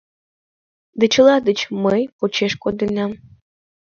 Да 0.99 1.05
чыла 1.13 1.35
деч 1.47 1.59
мый 1.83 2.01
почеш 2.17 2.53
кодынам. 2.63 3.11